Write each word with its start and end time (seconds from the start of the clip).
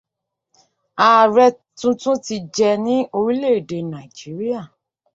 Ààrẹ 1.07 1.47
tuntun 1.79 2.17
ti 2.25 2.35
jẹ 2.55 2.71
ní 2.85 2.95
Orílẹ́èdè 3.17 3.77
Nàíjíríà. 3.91 4.61